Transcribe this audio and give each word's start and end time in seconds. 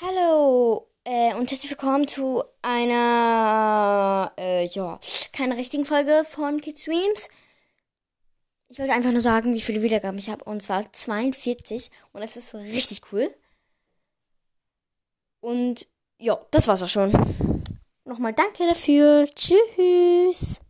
Hallo 0.00 0.86
äh, 1.02 1.34
und 1.34 1.50
herzlich 1.50 1.72
willkommen 1.72 2.06
zu 2.06 2.44
einer, 2.62 4.32
äh, 4.38 4.64
ja, 4.64 5.00
keine 5.32 5.56
richtigen 5.56 5.84
Folge 5.84 6.24
von 6.24 6.60
Kids 6.60 6.84
Dreams. 6.84 7.26
Ich 8.68 8.78
wollte 8.78 8.92
einfach 8.92 9.10
nur 9.10 9.20
sagen, 9.20 9.54
wie 9.54 9.60
viele 9.60 9.82
Wiedergaben 9.82 10.16
ich 10.16 10.30
habe. 10.30 10.44
Und 10.44 10.62
zwar 10.62 10.92
42. 10.92 11.90
Und 12.12 12.20
das 12.20 12.36
ist 12.36 12.54
richtig 12.54 13.12
cool. 13.12 13.34
Und 15.40 15.88
ja, 16.20 16.38
das 16.52 16.68
war's 16.68 16.84
auch 16.84 16.88
schon. 16.88 17.10
Nochmal 18.04 18.34
danke 18.34 18.68
dafür. 18.68 19.28
Tschüss. 19.34 20.60